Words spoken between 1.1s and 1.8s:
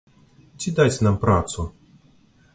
працу!